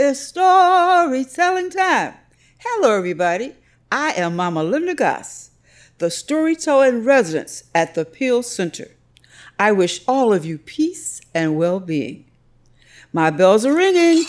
It's 0.00 0.20
storytelling 0.20 1.70
time. 1.70 2.14
Hello, 2.60 2.96
everybody. 2.96 3.56
I 3.90 4.12
am 4.12 4.36
Mama 4.36 4.62
Linda 4.62 4.94
Goss, 4.94 5.50
the 5.98 6.08
storytelling 6.08 7.02
residence 7.02 7.64
at 7.74 7.96
the 7.96 8.04
Peale 8.04 8.44
Center. 8.44 8.92
I 9.58 9.72
wish 9.72 10.02
all 10.06 10.32
of 10.32 10.44
you 10.44 10.56
peace 10.56 11.20
and 11.34 11.58
well 11.58 11.80
being. 11.80 12.26
My 13.12 13.30
bells 13.30 13.66
are 13.66 13.74
ringing. 13.74 14.24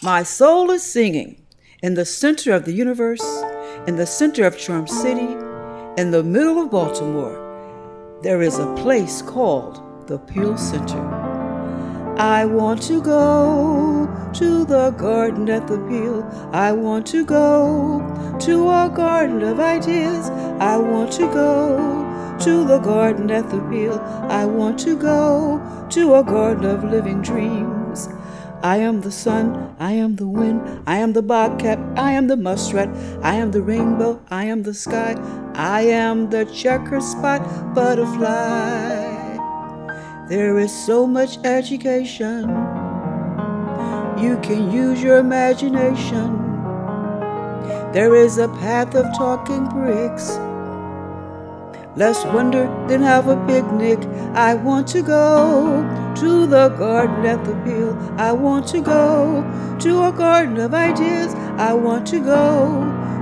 My 0.00 0.22
soul 0.22 0.70
is 0.70 0.84
singing. 0.84 1.42
In 1.82 1.94
the 1.94 2.04
center 2.04 2.52
of 2.52 2.66
the 2.66 2.72
universe, 2.72 3.42
in 3.88 3.96
the 3.96 4.06
center 4.06 4.46
of 4.46 4.56
Charm 4.56 4.86
City, 4.86 5.32
in 6.00 6.12
the 6.12 6.22
middle 6.22 6.62
of 6.62 6.70
Baltimore, 6.70 8.20
there 8.22 8.42
is 8.42 8.60
a 8.60 8.74
place 8.76 9.22
called 9.22 9.82
the 10.06 10.18
Peale 10.18 10.56
Center. 10.56 11.02
I 12.16 12.44
want 12.44 12.80
to 12.82 13.02
go 13.02 13.83
to 14.34 14.64
the 14.64 14.90
garden 14.90 15.48
at 15.48 15.66
the 15.66 15.78
Peale. 15.78 16.22
I 16.52 16.72
want 16.72 17.06
to 17.08 17.24
go 17.24 18.00
to 18.40 18.68
a 18.68 18.90
garden 18.94 19.42
of 19.42 19.60
ideas. 19.60 20.30
I 20.60 20.76
want 20.76 21.12
to 21.12 21.26
go 21.32 22.38
to 22.40 22.64
the 22.64 22.78
garden 22.78 23.30
at 23.30 23.50
the 23.50 23.60
Peale. 23.70 24.00
I 24.28 24.44
want 24.44 24.78
to 24.80 24.96
go 24.96 25.60
to 25.90 26.14
a 26.14 26.24
garden 26.24 26.64
of 26.64 26.84
living 26.84 27.22
dreams. 27.22 28.08
I 28.62 28.78
am 28.78 29.02
the 29.02 29.12
sun, 29.12 29.76
I 29.78 29.92
am 29.92 30.16
the 30.16 30.26
wind, 30.26 30.62
I 30.86 30.96
am 30.96 31.12
the 31.12 31.20
bobcat, 31.20 31.78
I 31.96 32.12
am 32.12 32.28
the 32.28 32.36
muskrat, 32.36 32.88
I 33.22 33.34
am 33.34 33.50
the 33.50 33.60
rainbow, 33.60 34.22
I 34.30 34.46
am 34.46 34.62
the 34.62 34.72
sky, 34.72 35.16
I 35.54 35.82
am 35.82 36.30
the 36.30 36.46
checkerspot 36.46 37.74
butterfly. 37.74 39.14
There 40.30 40.58
is 40.58 40.72
so 40.72 41.06
much 41.06 41.36
education. 41.44 42.83
You 44.24 44.38
can 44.40 44.72
use 44.72 45.02
your 45.02 45.18
imagination. 45.18 46.28
There 47.92 48.14
is 48.16 48.38
a 48.38 48.48
path 48.48 48.94
of 48.94 49.04
talking 49.18 49.66
bricks. 49.68 50.38
Less 51.94 52.24
wonder 52.24 52.62
than 52.88 53.02
have 53.02 53.28
a 53.28 53.36
picnic. 53.46 53.98
I 54.34 54.54
want 54.54 54.88
to 54.88 55.02
go 55.02 55.84
to 56.22 56.46
the 56.46 56.70
garden 56.70 57.26
at 57.26 57.44
the 57.44 57.54
Peale. 57.64 57.94
I 58.16 58.32
want 58.32 58.66
to 58.68 58.80
go 58.80 59.44
to 59.80 60.04
a 60.04 60.10
garden 60.10 60.56
of 60.56 60.72
ideas. 60.72 61.34
I 61.68 61.74
want 61.74 62.06
to 62.06 62.20
go 62.20 62.46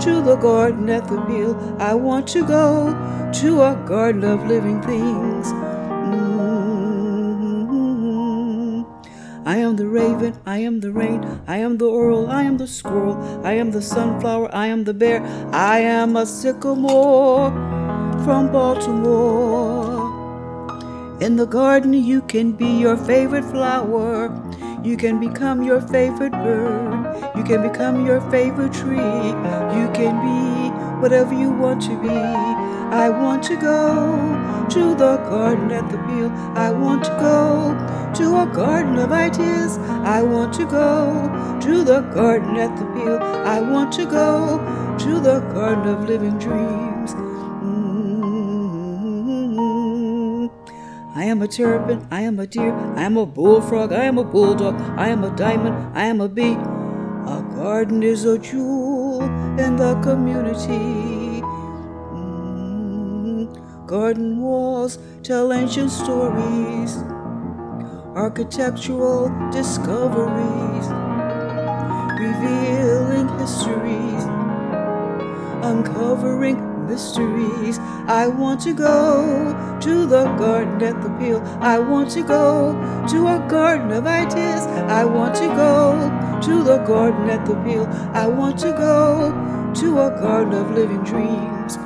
to 0.00 0.22
the 0.22 0.36
garden 0.36 0.88
at 0.88 1.06
the 1.08 1.20
Peale. 1.26 1.76
I 1.78 1.92
want 1.92 2.26
to 2.28 2.46
go 2.46 2.96
to 3.42 3.62
a 3.62 3.74
garden 3.86 4.24
of 4.24 4.46
living 4.46 4.80
things. 4.80 5.52
Mm. 5.52 6.55
I 9.46 9.58
am 9.58 9.76
the 9.76 9.86
raven, 9.86 10.36
I 10.44 10.58
am 10.58 10.80
the 10.80 10.90
rain, 10.90 11.24
I 11.46 11.58
am 11.58 11.78
the 11.78 11.84
oriole, 11.84 12.28
I 12.28 12.42
am 12.42 12.56
the 12.58 12.66
squirrel, 12.66 13.16
I 13.44 13.52
am 13.52 13.70
the 13.70 13.80
sunflower, 13.80 14.52
I 14.52 14.66
am 14.66 14.82
the 14.82 14.92
bear, 14.92 15.22
I 15.52 15.78
am 15.78 16.16
a 16.16 16.26
sycamore 16.26 17.52
from 18.24 18.50
Baltimore. 18.50 20.02
In 21.20 21.36
the 21.36 21.46
garden, 21.46 21.92
you 21.94 22.22
can 22.22 22.50
be 22.52 22.66
your 22.66 22.96
favorite 22.96 23.44
flower. 23.44 24.34
You 24.86 24.96
can 24.96 25.18
become 25.18 25.64
your 25.64 25.80
favorite 25.80 26.30
bird. 26.30 27.36
You 27.36 27.42
can 27.42 27.68
become 27.68 28.06
your 28.06 28.20
favorite 28.30 28.72
tree. 28.72 28.94
You 29.78 29.90
can 29.92 30.14
be 30.22 30.70
whatever 31.02 31.34
you 31.34 31.50
want 31.50 31.82
to 31.82 32.00
be. 32.00 32.08
I 32.08 33.08
want 33.08 33.42
to 33.50 33.56
go 33.56 34.68
to 34.70 34.94
the 34.94 35.16
garden 35.28 35.72
at 35.72 35.90
the 35.90 35.98
Peale. 35.98 36.30
I 36.54 36.70
want 36.70 37.02
to 37.02 37.10
go 37.18 37.74
to 38.14 38.42
a 38.42 38.46
garden 38.54 38.96
of 38.98 39.10
ideas. 39.10 39.76
I 40.06 40.22
want 40.22 40.54
to 40.54 40.64
go 40.66 41.58
to 41.62 41.82
the 41.82 42.02
garden 42.14 42.56
at 42.56 42.76
the 42.78 42.84
Peale. 42.94 43.18
I 43.44 43.60
want 43.60 43.92
to 43.94 44.06
go 44.06 44.60
to 45.00 45.18
the 45.18 45.40
garden 45.52 45.88
of 45.88 46.08
living 46.08 46.38
dreams. 46.38 47.25
I 51.16 51.24
am 51.24 51.40
a 51.40 51.48
terrapin, 51.48 52.06
I 52.10 52.20
am 52.20 52.38
a 52.38 52.46
deer, 52.46 52.74
I 52.94 53.04
am 53.04 53.16
a 53.16 53.24
bullfrog, 53.24 53.90
I 53.90 54.04
am 54.04 54.18
a 54.18 54.22
bulldog, 54.22 54.78
I 54.98 55.08
am 55.08 55.24
a 55.24 55.34
diamond, 55.34 55.96
I 55.96 56.04
am 56.04 56.20
a 56.20 56.28
bee. 56.28 56.52
A 56.52 57.42
garden 57.54 58.02
is 58.02 58.26
a 58.26 58.38
jewel 58.38 59.22
in 59.58 59.76
the 59.76 59.98
community. 60.02 61.40
Mm, 62.12 63.48
garden 63.86 64.42
walls 64.42 64.98
tell 65.22 65.54
ancient 65.54 65.90
stories, 65.90 66.98
architectural 68.14 69.30
discoveries, 69.50 70.86
revealing 72.20 73.28
histories, 73.38 74.24
uncovering 75.64 76.75
mysteries. 76.86 77.78
I 78.06 78.26
want 78.26 78.60
to 78.62 78.72
go 78.72 79.78
to 79.80 80.06
the 80.06 80.24
garden 80.36 80.82
at 80.82 81.02
the 81.02 81.10
Peale. 81.18 81.42
I 81.60 81.78
want 81.78 82.10
to 82.12 82.22
go 82.22 82.72
to 83.08 83.18
a 83.28 83.46
garden 83.48 83.92
of 83.92 84.06
ideas. 84.06 84.66
I 84.88 85.04
want 85.04 85.34
to 85.36 85.48
go 85.48 86.40
to 86.42 86.62
the 86.62 86.78
garden 86.78 87.30
at 87.30 87.44
the 87.46 87.54
Peale. 87.64 87.86
I 88.12 88.26
want 88.26 88.58
to 88.60 88.72
go 88.72 89.32
to 89.74 90.00
a 90.00 90.10
garden 90.20 90.54
of 90.54 90.70
living 90.70 91.02
dreams. 91.04 91.76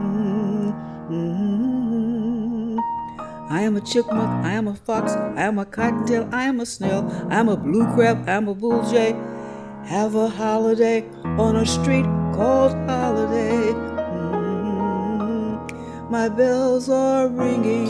Mm, 0.00 0.72
mm. 1.10 1.50
I 3.50 3.62
am 3.62 3.76
a 3.76 3.80
chipmunk, 3.80 4.44
I 4.46 4.52
am 4.52 4.68
a 4.68 4.76
fox, 4.76 5.12
I 5.12 5.42
am 5.42 5.58
a 5.58 5.64
cottontail, 5.64 6.28
I 6.30 6.44
am 6.44 6.60
a 6.60 6.66
snail, 6.66 7.10
I 7.28 7.40
am 7.40 7.48
a 7.48 7.56
blue 7.56 7.84
crab, 7.94 8.28
I 8.28 8.32
am 8.32 8.46
a 8.46 8.54
bull 8.54 8.88
jay. 8.88 9.16
Have 9.86 10.14
a 10.14 10.28
holiday 10.28 11.04
on 11.24 11.56
a 11.56 11.66
street 11.66 12.04
called 12.32 12.72
Holiday. 12.88 13.89
Mm-hmm. 16.10 16.22
My 16.22 16.28
bells 16.28 16.88
are 16.88 17.28
ringing, 17.28 17.86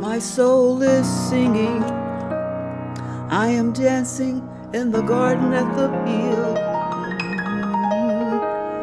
my 0.00 0.18
soul 0.18 0.82
is 0.82 1.06
singing. 1.28 1.82
I 3.30 3.48
am 3.48 3.72
dancing 3.72 4.48
in 4.72 4.90
the 4.90 5.02
garden 5.02 5.52
at 5.52 5.76
the 5.76 5.88
Peale. 6.04 6.56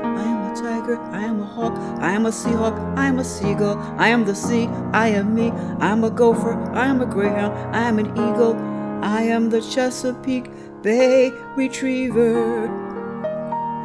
I 0.06 0.22
am 0.22 0.52
a 0.52 0.56
tiger, 0.56 1.00
I 1.12 1.24
am 1.24 1.42
a 1.42 1.46
hawk, 1.46 1.74
I 2.02 2.12
am 2.12 2.28
a 2.28 2.30
seahawk, 2.30 2.98
I 2.98 3.08
am 3.08 3.18
a 3.18 3.24
seagull, 3.24 3.78
I 3.98 4.10
am 4.10 4.26
the 4.26 4.36
sea, 4.36 4.68
I 4.94 5.08
am 5.08 5.34
me, 5.34 5.50
I 5.80 5.90
am 5.90 6.04
a 6.04 6.12
gopher, 6.12 6.54
I 6.74 6.86
am 6.86 7.02
a 7.02 7.08
greyhound, 7.08 7.76
I 7.76 7.82
am 7.82 7.98
an 7.98 8.12
eagle, 8.12 8.56
I 9.04 9.24
am 9.24 9.50
the 9.50 9.62
Chesapeake 9.62 10.52
Bay 10.84 11.32
Retriever. 11.56 12.70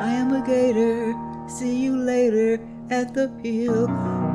I 0.00 0.11
am 0.11 0.34
a 0.34 0.47
gator, 0.47 1.15
see 1.49 1.84
you 1.84 1.97
later 1.97 2.61
at 2.91 3.15
the 3.15 3.28
Peale. 3.43 4.34